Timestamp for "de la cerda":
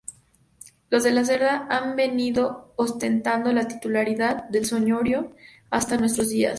1.03-1.67